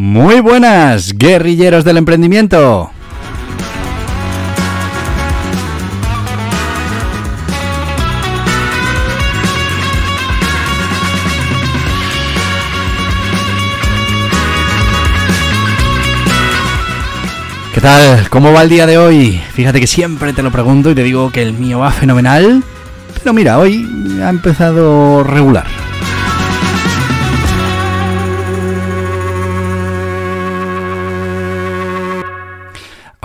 [0.00, 2.88] Muy buenas, guerrilleros del emprendimiento.
[17.74, 18.28] ¿Qué tal?
[18.28, 19.42] ¿Cómo va el día de hoy?
[19.52, 22.62] Fíjate que siempre te lo pregunto y te digo que el mío va fenomenal.
[23.20, 23.84] Pero mira, hoy
[24.22, 25.77] ha empezado regular.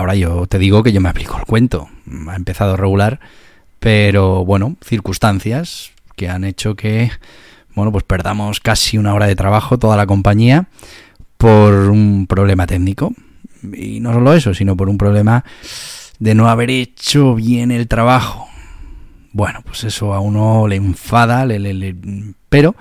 [0.04, 1.88] Ahora yo te digo que yo me aplico el cuento.
[2.28, 3.20] Ha empezado regular,
[3.78, 7.10] pero bueno, circunstancias que han hecho que,
[7.74, 10.68] bueno, pues perdamos casi una hora de trabajo toda la compañía
[11.38, 13.14] por un problema técnico.
[13.72, 15.42] Y no solo eso, sino por un problema
[16.18, 18.46] de no haber hecho bien el trabajo.
[19.32, 21.96] Bueno, pues eso a uno le enfada, le,
[22.50, 22.76] pero,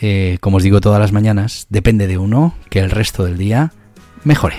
[0.00, 3.72] eh, como os digo todas las mañanas, depende de uno que el resto del día
[4.22, 4.54] mejore.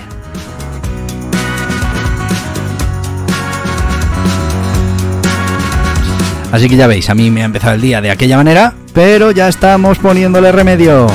[6.51, 9.29] Así que ya veis, a mí me ha empezado el día de aquella manera, pero
[9.31, 11.07] ya estamos poniéndole remedio.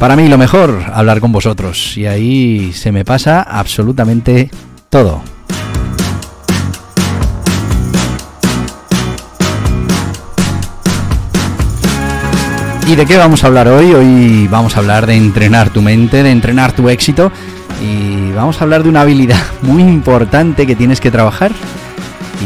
[0.00, 1.96] Para mí lo mejor, hablar con vosotros.
[1.98, 4.50] Y ahí se me pasa absolutamente
[4.88, 5.22] todo.
[12.86, 13.92] ¿Y de qué vamos a hablar hoy?
[13.92, 17.30] Hoy vamos a hablar de entrenar tu mente, de entrenar tu éxito
[17.82, 21.52] y vamos a hablar de una habilidad muy importante que tienes que trabajar.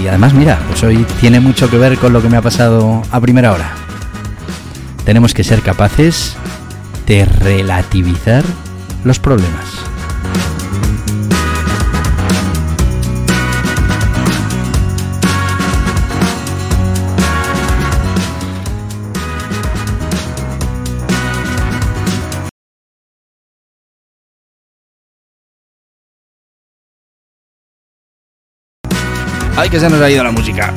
[0.01, 3.03] Y además, mira, pues hoy tiene mucho que ver con lo que me ha pasado
[3.11, 3.73] a primera hora.
[5.05, 6.37] Tenemos que ser capaces
[7.07, 8.45] de relativizar
[9.05, 9.82] los problemas.
[29.63, 30.75] Ay, que se nos ha ido la música.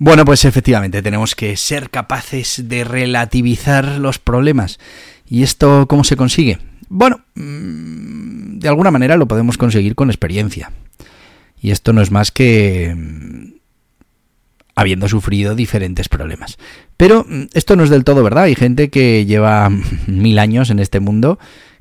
[0.00, 4.80] Bueno, pues efectivamente tenemos que ser capaces de relativizar los problemas.
[5.28, 6.58] ¿Y esto cómo se consigue?
[6.88, 10.72] Bueno, mm, de alguna manera lo podemos conseguir con experiencia.
[11.62, 13.52] Y esto no es más que mm,
[14.74, 16.58] habiendo sufrido diferentes problemas.
[16.96, 18.44] Pero mm, esto no es del todo verdad.
[18.44, 19.70] Hay gente que lleva
[20.08, 21.38] mil años en este mundo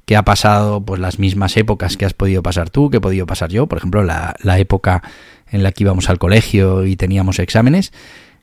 [0.09, 3.27] que ha pasado pues las mismas épocas que has podido pasar tú, que he podido
[3.27, 5.03] pasar yo, por ejemplo, la, la época
[5.51, 7.93] en la que íbamos al colegio y teníamos exámenes,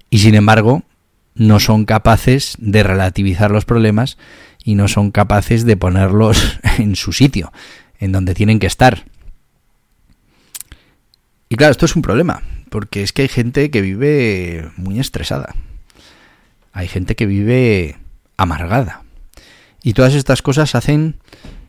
[0.09, 0.85] y sin embargo
[1.35, 4.17] no son capaces de relativizar los problemas
[4.63, 7.53] y no son capaces de ponerlos en su sitio,
[7.99, 9.03] en donde tienen que estar.
[11.49, 15.53] Y claro, esto es un problema, porque es que hay gente que vive muy estresada.
[16.73, 17.99] Hay gente que vive
[18.37, 19.03] amargada.
[19.83, 21.17] Y todas estas cosas hacen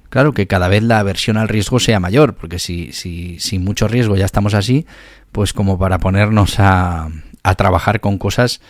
[0.09, 3.87] claro, que cada vez la aversión al riesgo sea mayor, porque si, si sin mucho
[3.87, 4.85] riesgo ya estamos así,
[5.31, 7.09] pues como para ponernos a,
[7.43, 8.61] a trabajar con cosas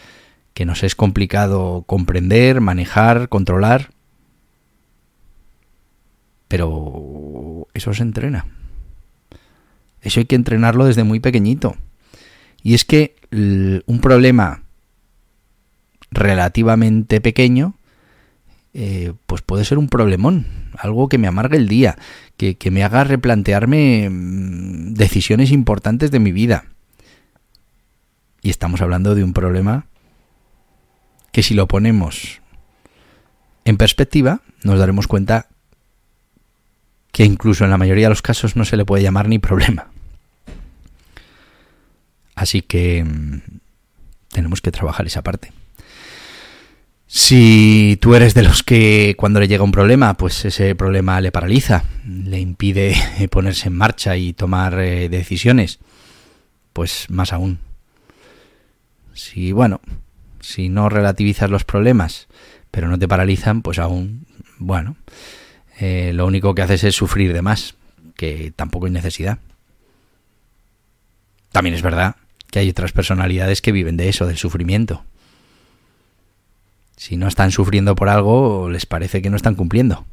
[0.53, 3.92] que nos es complicado comprender, manejar, controlar.
[6.48, 8.46] Pero eso se entrena.
[10.02, 11.75] Eso hay que entrenarlo desde muy pequeñito.
[12.64, 14.64] Y es que un problema
[16.12, 17.77] relativamente pequeño
[18.80, 20.46] eh, pues puede ser un problemón,
[20.78, 21.98] algo que me amargue el día,
[22.38, 26.66] que, que me haga replantearme mm, decisiones importantes de mi vida.
[28.44, 29.88] Y estamos hablando de un problema
[31.31, 32.40] que si lo ponemos
[33.66, 35.48] en perspectiva, nos daremos cuenta
[37.12, 39.88] que incluso en la mayoría de los casos no se le puede llamar ni problema.
[42.36, 43.42] Así que mm,
[44.31, 45.51] tenemos que trabajar esa parte.
[47.07, 51.31] Si tú eres de los que cuando le llega un problema, pues ese problema le
[51.31, 52.95] paraliza, le impide
[53.31, 55.80] ponerse en marcha y tomar eh, decisiones,
[56.74, 57.59] pues más aún.
[59.13, 59.80] Si, bueno,
[60.42, 62.27] si no relativizas los problemas,
[62.71, 64.27] pero no te paralizan, pues aún,
[64.57, 64.98] bueno,
[65.80, 67.75] eh, lo único que haces es sufrir de más,
[68.15, 69.39] que tampoco hay necesidad.
[71.53, 72.18] También es verdad
[72.51, 75.06] que hay otras personalidades que viven de eso, del sufrimiento.
[76.98, 80.06] Si no están sufriendo por algo, les parece que no están cumpliendo.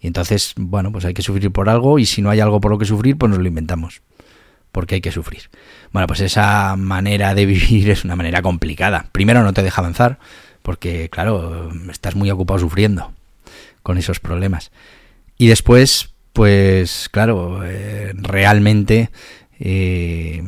[0.00, 2.70] Y entonces, bueno, pues hay que sufrir por algo y si no hay algo por
[2.70, 4.00] lo que sufrir, pues nos lo inventamos.
[4.70, 5.50] Porque hay que sufrir.
[5.92, 9.06] Bueno, pues esa manera de vivir es una manera complicada.
[9.10, 10.20] Primero no te deja avanzar,
[10.62, 13.12] porque claro, estás muy ocupado sufriendo
[13.82, 14.70] con esos problemas.
[15.38, 19.10] Y después, pues claro, eh, realmente
[19.58, 20.44] eh,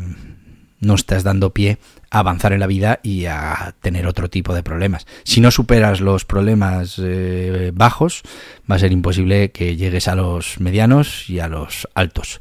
[0.79, 1.79] no estás dando pie
[2.11, 5.07] a avanzar en la vida y a tener otro tipo de problemas.
[5.25, 8.23] Si no superas los problemas eh, bajos,
[8.71, 12.41] va a ser imposible que llegues a los medianos y a los altos.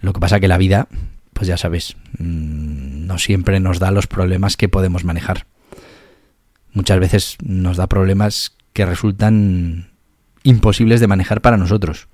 [0.00, 0.88] Lo que pasa que la vida,
[1.32, 5.46] pues ya sabes, mm, no siempre nos da los problemas que podemos manejar.
[6.72, 9.90] Muchas veces nos da problemas que resultan
[10.42, 12.08] imposibles de manejar para nosotros.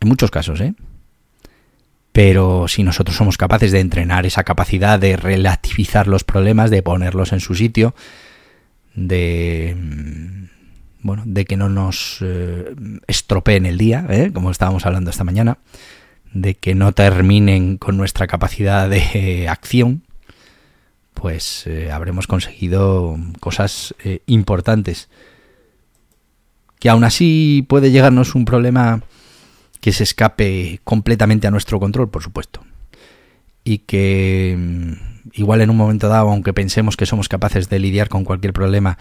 [0.00, 0.74] En muchos casos, ¿eh?
[2.12, 7.32] Pero si nosotros somos capaces de entrenar esa capacidad de relativizar los problemas, de ponerlos
[7.32, 7.94] en su sitio,
[8.94, 10.40] de mm,
[11.02, 12.74] bueno, de que no nos eh,
[13.06, 14.30] estropeen el día, ¿eh?
[14.32, 15.58] como estábamos hablando esta mañana,
[16.32, 20.02] de que no terminen con nuestra capacidad de acción,
[21.14, 23.94] pues eh, habremos conseguido cosas
[24.26, 25.08] importantes.
[26.78, 29.02] Que aún así puede llegarnos un problema
[29.80, 32.64] que se escape completamente a nuestro control, por supuesto.
[33.64, 34.92] Y que mm,
[35.32, 38.98] igual en un momento dado, aunque pensemos que somos capaces de lidiar con cualquier problema,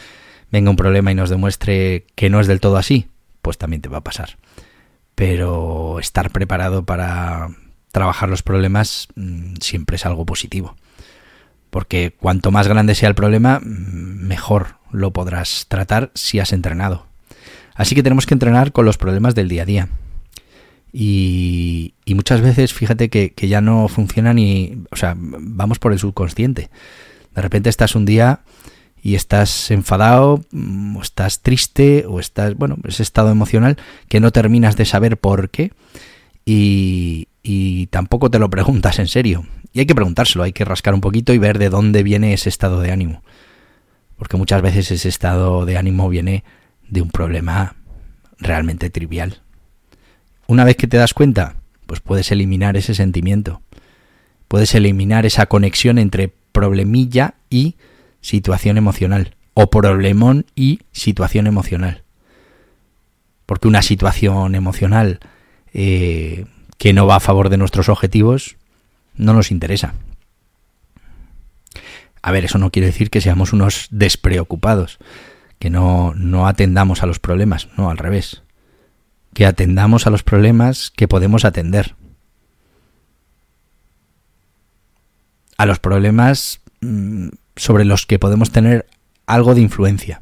[0.51, 3.07] venga un problema y nos demuestre que no es del todo así,
[3.41, 4.37] pues también te va a pasar.
[5.15, 7.49] Pero estar preparado para
[7.91, 10.75] trabajar los problemas mm, siempre es algo positivo.
[11.69, 17.05] Porque cuanto más grande sea el problema, mm, mejor lo podrás tratar si has entrenado.
[17.75, 19.89] Así que tenemos que entrenar con los problemas del día a día.
[20.91, 24.83] Y, muchas veces, fíjate que, ya no funciona ni.
[24.91, 26.69] O sea, vamos por el subconsciente.
[27.35, 28.41] De repente estás un día
[29.01, 32.55] y estás enfadado, mm, o estás triste, o estás.
[32.55, 33.77] Bueno, ese estado emocional
[34.07, 35.73] que no terminas de saber por qué.
[36.45, 39.45] Y, y tampoco te lo preguntas en serio.
[39.71, 42.49] Y hay que preguntárselo, hay que rascar un poquito y ver de dónde viene ese
[42.49, 43.23] estado de ánimo.
[44.17, 46.43] Porque muchas veces ese estado de ánimo viene
[46.89, 47.75] de un problema
[48.39, 49.41] realmente trivial
[50.49, 53.61] una vez que te das cuenta, pues puedes eliminar ese sentimiento.
[54.47, 57.75] Puedes eliminar esa conexión entre problemilla y
[58.19, 59.35] situación emocional.
[59.53, 62.01] O problemón y situación emocional.
[63.45, 65.19] Porque una situación emocional
[65.71, 66.45] eh,
[66.79, 68.57] que no va a favor de nuestros objetivos
[69.15, 69.93] no nos interesa.
[72.23, 74.97] A ver, eso no quiere decir que seamos unos despreocupados,
[75.59, 78.41] que no, no atendamos a los problemas, no, al revés
[79.33, 81.95] que atendamos a los problemas que podemos atender.
[85.57, 88.87] A los problemas mm, sobre los que podemos tener
[89.25, 90.21] algo de influencia.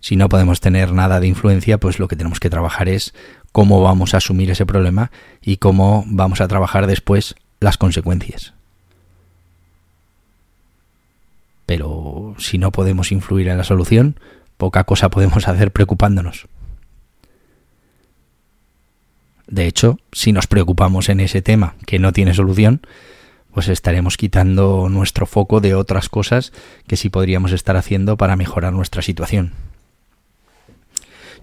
[0.00, 3.14] Si no podemos tener nada de influencia, pues lo que tenemos que trabajar es
[3.52, 8.54] cómo vamos a asumir ese problema y cómo vamos a trabajar después las consecuencias.
[11.66, 14.18] Pero si no podemos influir en la solución,
[14.56, 16.48] poca cosa podemos hacer preocupándonos.
[19.52, 22.80] De hecho, si nos preocupamos en ese tema que no tiene solución,
[23.52, 26.54] pues estaremos quitando nuestro foco de otras cosas
[26.86, 29.52] que sí podríamos estar haciendo para mejorar nuestra situación.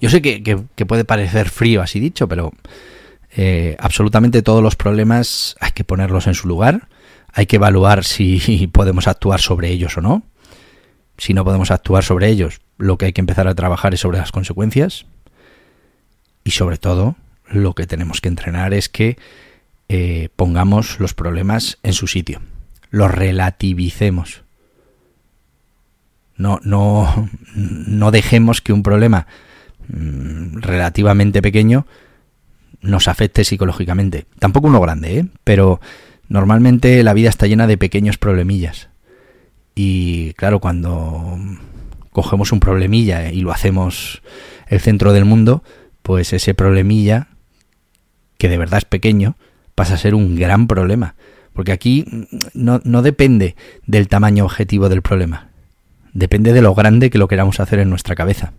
[0.01, 2.51] Yo sé que, puede parecer frío así dicho, pero
[3.36, 6.88] eh, absolutamente todos los problemas hay que ponerlos en su lugar,
[7.32, 10.24] hay que evaluar si podemos actuar sobre ellos o no.
[11.20, 14.18] Si no podemos actuar sobre ellos, lo que hay que empezar a trabajar es sobre
[14.18, 15.06] las consecuencias.
[16.44, 17.16] Y sobre todo,
[17.51, 19.18] lo que tenemos que entrenar es que
[19.88, 22.41] eh, pongamos los problemas en su sitio,
[22.91, 24.44] los relativicemos.
[26.38, 29.27] No, no, no dejemos que un problema
[29.88, 31.86] mm, relativamente pequeño
[32.82, 34.25] nos afecte psicológicamente.
[34.39, 35.25] Tampoco uno grande, ¿eh?
[35.44, 35.82] pero
[36.29, 38.89] normalmente la vida está llena de pequeños problemillas.
[39.75, 41.38] Y claro, cuando
[42.12, 44.22] cogemos un problemilla y lo hacemos
[44.68, 45.63] el centro del mundo,
[46.03, 47.27] pues ese problemilla
[48.39, 49.36] que de verdad es pequeño,
[49.75, 51.13] pasa a ser un gran problema.
[51.53, 52.05] Porque aquí
[52.53, 53.55] no, no depende
[53.86, 55.50] del tamaño objetivo del problema.
[56.13, 58.53] Depende de lo grande que lo queramos hacer en nuestra cabeza.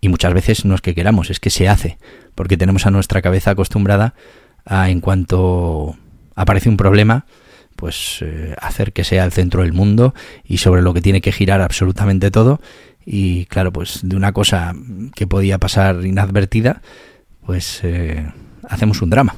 [0.00, 1.98] Y muchas veces no es que queramos, es que se hace.
[2.34, 4.14] Porque tenemos a nuestra cabeza acostumbrada
[4.64, 5.96] a en cuanto
[6.34, 7.26] aparece un problema,
[7.76, 11.32] pues eh, hacer que sea el centro del mundo y sobre lo que tiene que
[11.32, 12.60] girar absolutamente todo.
[13.04, 14.74] Y claro, pues de una cosa
[15.14, 16.80] que podía pasar inadvertida,
[17.44, 18.26] pues eh,
[18.68, 19.36] hacemos un drama.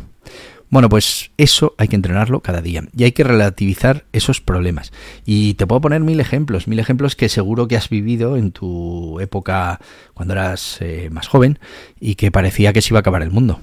[0.71, 4.93] Bueno, pues eso hay que entrenarlo cada día y hay que relativizar esos problemas.
[5.25, 9.19] Y te puedo poner mil ejemplos, mil ejemplos que seguro que has vivido en tu
[9.21, 9.81] época
[10.13, 11.59] cuando eras eh, más joven
[11.99, 13.61] y que parecía que se iba a acabar el mundo.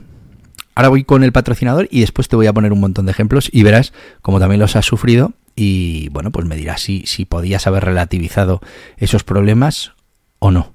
[0.73, 3.49] Ahora voy con el patrocinador y después te voy a poner un montón de ejemplos
[3.51, 7.67] y verás cómo también los has sufrido y bueno, pues me dirás si, si podías
[7.67, 8.61] haber relativizado
[8.97, 9.93] esos problemas
[10.39, 10.73] o no.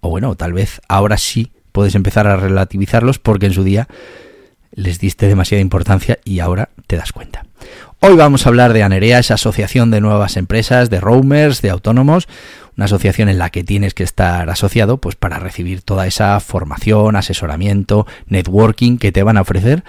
[0.00, 3.88] O bueno, tal vez ahora sí puedes empezar a relativizarlos porque en su día
[4.72, 7.44] les diste demasiada importancia y ahora te das cuenta.
[8.00, 12.28] Hoy vamos a hablar de ANEREA, esa asociación de nuevas empresas, de roamers, de autónomos,
[12.76, 17.16] una asociación en la que tienes que estar asociado pues para recibir toda esa formación,
[17.16, 19.84] asesoramiento, networking que te van a ofrecer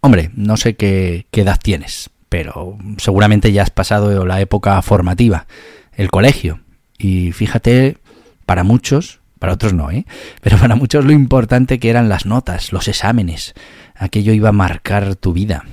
[0.00, 5.46] Hombre, no sé qué edad tienes, pero seguramente ya has pasado la época formativa,
[5.92, 6.60] el colegio.
[6.98, 7.98] Y fíjate,
[8.44, 10.04] para muchos, para otros no, ¿eh?
[10.40, 13.54] pero para muchos lo importante que eran las notas, los exámenes.
[13.94, 15.64] Aquello iba a marcar tu vida.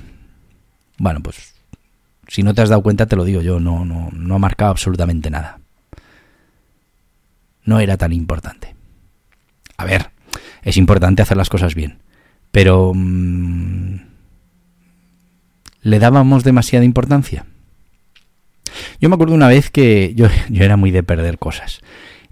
[0.97, 1.55] Bueno, pues
[2.27, 4.71] si no te has dado cuenta, te lo digo yo, no, no, no ha marcado
[4.71, 5.59] absolutamente nada.
[7.63, 8.75] No era tan importante.
[9.77, 10.11] A ver,
[10.63, 11.99] es importante hacer las cosas bien,
[12.51, 12.93] pero...
[12.95, 14.04] Mmm,
[15.85, 17.45] ¿Le dábamos demasiada importancia?
[18.99, 21.81] Yo me acuerdo una vez que yo, era muy de perder cosas.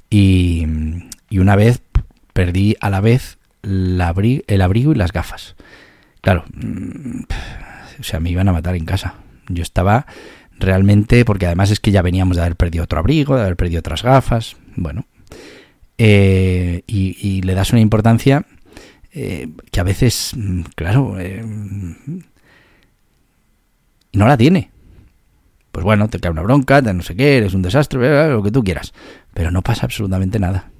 [0.09, 0.65] Y,
[1.29, 1.83] una vez
[2.33, 5.55] perdí a la vez el abrigo y las gafas.
[6.21, 7.21] Claro, mm,
[7.99, 9.17] o sea, me iban a matar en casa.
[9.47, 10.07] Yo estaba
[10.57, 13.81] realmente, porque además es que ya veníamos de haber perdido otro abrigo, de haber perdido
[13.81, 14.57] otras gafas.
[14.75, 15.05] Bueno,
[15.99, 18.47] eh, y, le das una importancia
[19.11, 21.45] eh, que a veces, mm, claro, eh,
[24.13, 24.71] y no la tiene.
[25.73, 28.51] Pues bueno, te cae una bronca, te no sé qué, eres un desastre, lo que
[28.51, 28.93] tú quieras.
[29.33, 30.71] Pero no pasa absolutamente nada.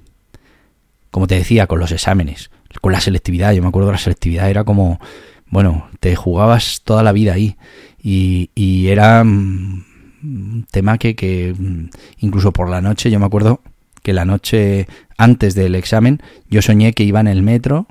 [1.10, 2.50] Como te decía, con los exámenes,
[2.80, 5.00] con la selectividad, yo me acuerdo de la selectividad, era como,
[5.48, 7.56] bueno, te jugabas toda la vida ahí.
[8.00, 9.84] Y, y era mm,
[10.22, 13.60] un tema que, que mm, incluso por la noche, yo me acuerdo
[14.04, 14.86] que la noche
[15.16, 17.86] antes del examen yo soñé que iba en el metro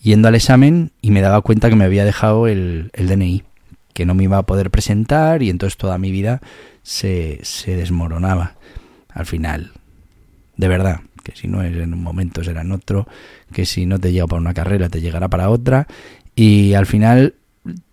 [0.00, 3.44] yendo al examen y me daba cuenta que me había dejado el, el DNI
[3.92, 6.40] que no me iba a poder presentar y entonces toda mi vida
[6.82, 8.54] se, se desmoronaba
[9.08, 9.72] al final.
[10.56, 13.06] De verdad, que si no es en un momento será en otro,
[13.52, 15.86] que si no te llega para una carrera te llegará para otra
[16.34, 17.34] y al final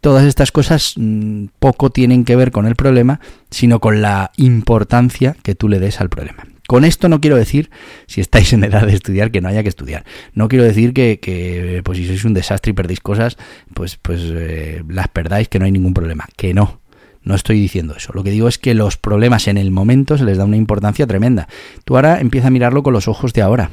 [0.01, 5.35] todas estas cosas mm, poco tienen que ver con el problema, sino con la importancia
[5.43, 6.47] que tú le des al problema.
[6.69, 7.71] Con esto no quiero decir,
[8.05, 10.05] si estáis en edad de estudiar, que no haya que estudiar.
[10.35, 13.37] No quiero decir que, pues si sois un desastre y perdéis cosas,
[13.73, 16.27] pues, pues eh, las perdáis, que no hay ningún problema.
[16.37, 16.79] Que no.
[17.23, 18.13] No estoy diciendo eso.
[18.13, 21.07] Lo que digo es que los problemas en el momento se les da una importancia
[21.07, 21.47] tremenda.
[21.85, 23.71] Tú ahora empieza a mirarlo con los ojos de ahora.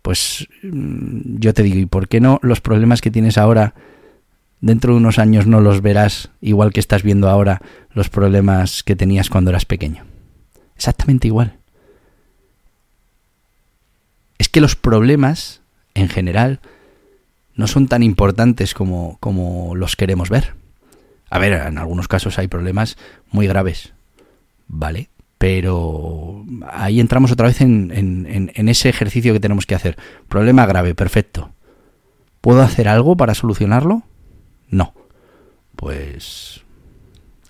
[0.00, 3.74] Pues mm, yo te digo, ¿y por qué no los problemas que tienes ahora
[4.62, 7.60] dentro de unos años no los verás igual que estás viendo ahora
[7.92, 10.09] los problemas que tenías cuando eras pequeño?
[10.80, 11.58] Exactamente igual.
[14.38, 15.60] Es que los problemas,
[15.92, 16.60] en general,
[17.54, 20.54] no son tan importantes como, como los queremos ver.
[21.28, 22.96] A ver, en algunos casos hay problemas
[23.30, 23.92] muy graves,
[24.68, 25.10] ¿vale?
[25.36, 29.98] Pero ahí entramos otra vez en, en, en, ese ejercicio que tenemos que hacer.
[30.28, 31.52] Problema grave, perfecto.
[32.40, 34.02] ¿Puedo hacer algo para solucionarlo?
[34.70, 34.94] No.
[35.76, 36.62] Pues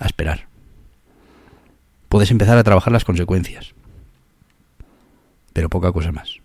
[0.01, 0.50] a esperar
[2.11, 3.73] puedes empezar a trabajar las consecuencias.
[5.55, 6.39] Pero poca cosa más.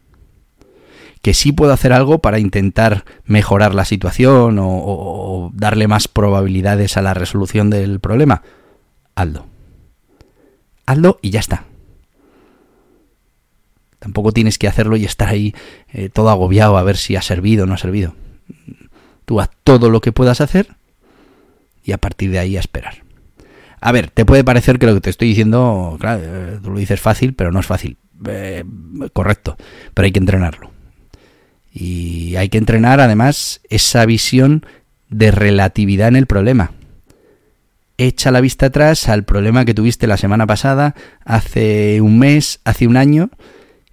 [1.23, 7.01] Que sí puedo hacer algo para intentar mejorar la situación o, darle más probabilidades a
[7.01, 8.43] la resolución del problema.
[9.15, 9.47] Hazlo.
[10.85, 11.65] Hazlo y ya está.
[13.97, 15.55] Tampoco tienes que hacerlo y estar ahí
[15.91, 18.13] eh, todo agobiado a ver si ha servido o no ha servido.
[19.25, 20.75] Tú haz todo lo que puedas hacer
[21.83, 23.04] y a partir de ahí a esperar.
[23.85, 26.79] A ver, te puede parecer que lo que te estoy diciendo, claro, eh, tú lo
[26.79, 27.97] dices fácil, pero no es fácil.
[28.27, 28.63] Eh,
[29.13, 29.57] correcto,
[29.93, 30.71] pero hay que entrenarlo.
[31.71, 34.65] Y hay que entrenar además esa visión
[35.09, 36.71] de relatividad en el problema.
[37.99, 42.87] Echa la vista atrás al problema que tuviste la semana pasada, hace un mes, hace
[42.87, 43.29] un año,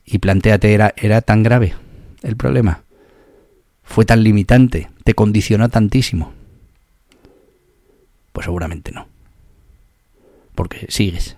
[0.06, 1.74] y planteate, ¿era, era tan grave
[2.22, 2.80] el problema?
[3.82, 4.88] ¿Fue tan limitante?
[5.04, 6.32] ¿Te condicionó tantísimo?
[8.32, 9.11] Pues seguramente no.
[10.54, 11.36] Porque sigues.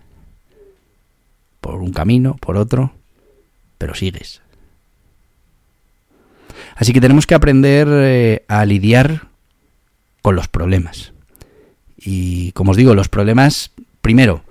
[1.61, 2.93] Por un camino, por otro,
[3.79, 4.43] pero sigues.
[6.77, 9.29] Así que tenemos que aprender eh, a lidiar
[10.23, 11.13] con los problemas.
[11.97, 14.43] Y como os digo, los problemas, primero,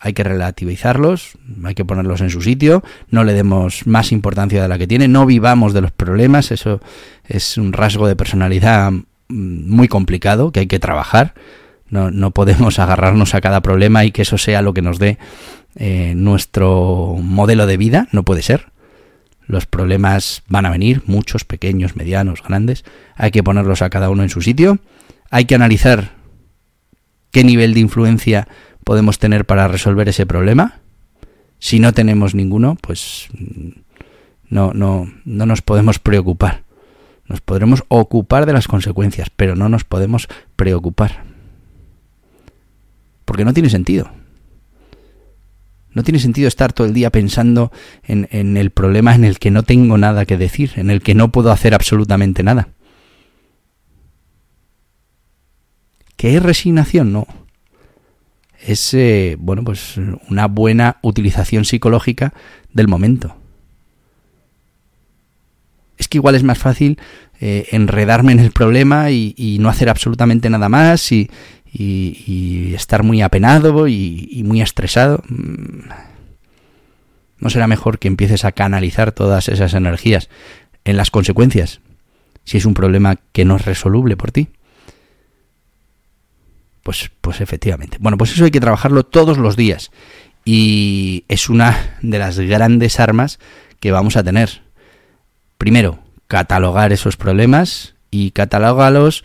[0.00, 4.68] hay que relativizarlos, hay que ponerlos en su sitio, no le demos más importancia de
[4.68, 6.80] la que tiene, no vivamos de los problemas, eso
[7.24, 11.34] es un rasgo de personalidad mm, muy complicado que hay que trabajar.
[11.92, 15.18] No, no podemos agarrarnos a cada problema y que eso sea lo que nos dé
[15.76, 18.72] eh, nuestro modelo de vida, no puede ser.
[19.46, 22.84] Los problemas van a venir, muchos, pequeños, medianos, grandes.
[23.14, 24.78] Hay que ponerlos a cada uno en su sitio.
[25.30, 26.12] Hay que analizar
[27.30, 28.48] qué nivel de influencia
[28.84, 30.80] podemos tener para resolver ese problema.
[31.58, 33.28] Si no tenemos ninguno, pues
[34.48, 36.62] no, no, no nos podemos preocupar.
[37.26, 41.31] Nos podremos ocupar de las consecuencias, pero no nos podemos preocupar.
[43.24, 44.10] Porque no tiene sentido.
[45.94, 47.70] No tiene sentido estar todo el día pensando
[48.02, 51.14] en, en, el problema en el que no tengo nada que decir, en el que
[51.14, 52.68] no puedo hacer absolutamente nada.
[56.16, 57.12] ¿Qué es resignación?
[57.12, 57.26] No
[58.66, 59.96] es eh, bueno pues
[60.28, 62.32] una buena utilización psicológica
[62.72, 63.36] del momento.
[65.98, 66.98] Es que igual es más fácil
[67.40, 71.30] eh, enredarme en el problema y, no hacer absolutamente nada más y,
[71.72, 75.22] estar muy apenado y, muy estresado.
[75.28, 75.88] Mm.
[77.38, 80.28] ¿No será mejor que empieces a canalizar todas esas energías
[80.84, 81.80] en las consecuencias
[82.44, 84.48] si es un problema que no es resoluble por ti?
[86.82, 87.96] Pues, pues efectivamente.
[88.00, 89.90] Bueno, pues eso hay que trabajarlo todos los días.
[90.44, 93.38] Y es una de las grandes armas
[93.80, 94.62] que vamos a tener.
[95.58, 99.22] Primero, catalogar esos problemas y catalógalos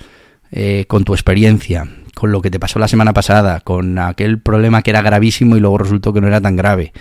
[0.51, 4.82] eh, con tu experiencia, con lo que te pasó la semana pasada, con aquel problema
[4.82, 6.91] que era gravísimo y luego resultó que no era tan grave,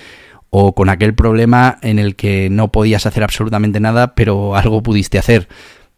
[0.51, 5.19] o con aquel problema en el que no podías hacer absolutamente nada, pero algo pudiste
[5.19, 5.49] hacer.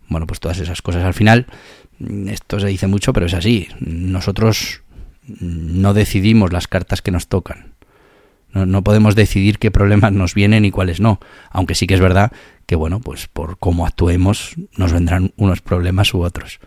[0.08, 1.46] Bueno, pues todas esas cosas al final
[2.28, 3.68] esto se dice mucho, pero es así.
[3.80, 4.82] Nosotros
[5.26, 7.74] no decidimos las cartas que nos tocan.
[8.52, 11.20] No, podemos decidir qué problemas nos vienen y cuáles no.
[11.50, 12.32] Aunque sí que es verdad
[12.66, 16.60] que, bueno, pues por cómo actuemos nos vendrán unos problemas u otros.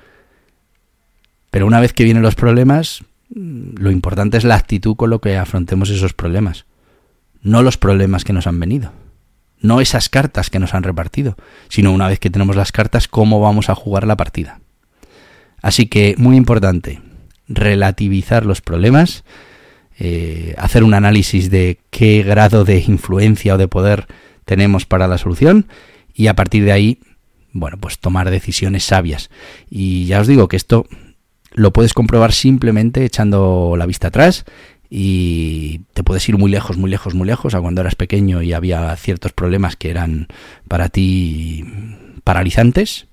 [1.52, 5.38] Pero una vez que vienen los problemas, lo importante es la actitud con lo que
[5.38, 6.66] afrontemos esos problemas.
[7.42, 8.94] No los problemas que nos han venido.
[9.60, 11.36] No esas cartas que nos han repartido.
[11.70, 14.62] Sino una vez que tenemos las cartas, cómo vamos a jugar la partida.
[15.62, 17.02] Así que, muy importante,
[17.48, 19.24] relativizar los problemas,
[20.00, 24.08] eh, hacer un análisis de qué grado de influencia o de poder
[24.46, 25.68] tenemos para la solución
[26.14, 27.00] y a partir de ahí,
[27.52, 29.30] bueno, pues tomar decisiones sabias.
[29.70, 30.88] Y ya os digo que esto
[31.54, 34.46] lo puedes comprobar simplemente echando la vista atrás
[34.90, 38.54] y te puedes ir muy lejos, muy lejos, muy lejos a cuando eras pequeño y
[38.54, 40.28] había ciertos problemas que eran
[40.68, 41.66] para ti
[42.24, 43.08] paralizantes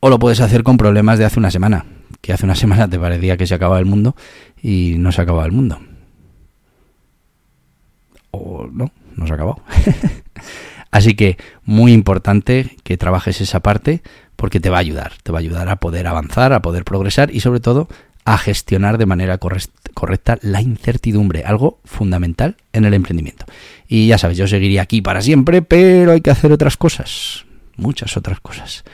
[0.00, 1.86] o lo puedes hacer con problemas de hace una semana,
[2.20, 4.14] que hace una semana te parecía que se acababa el mundo
[4.62, 5.80] y no se acababa el mundo.
[8.30, 9.62] O no, no se ha acabado.
[10.94, 14.00] Así que muy importante que trabajes esa parte
[14.36, 17.34] porque te va a ayudar, te va a ayudar a poder avanzar, a poder progresar
[17.34, 17.88] y sobre todo
[18.24, 23.44] a gestionar de manera correcta la incertidumbre, algo fundamental en el emprendimiento.
[23.88, 27.44] Y ya sabes, yo seguiría aquí para siempre, pero hay que hacer otras cosas,
[27.76, 28.84] muchas otras cosas.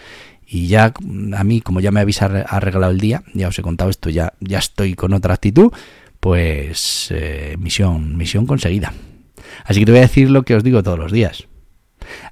[0.47, 0.95] Y ya
[1.37, 4.33] a mí, como ya me habéis arreglado el día, ya os he contado esto, ya,
[4.41, 5.71] ya estoy con otra actitud,
[6.19, 8.95] pues eh, misión, misión conseguida.
[9.67, 11.50] Así que te voy a decir lo que os digo todos los días.